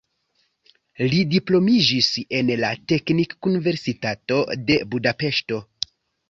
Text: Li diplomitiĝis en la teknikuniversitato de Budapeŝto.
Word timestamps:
Li 1.11 1.17
diplomitiĝis 1.33 2.09
en 2.37 2.49
la 2.63 2.71
teknikuniversitato 2.93 4.41
de 4.71 4.81
Budapeŝto. 4.95 5.63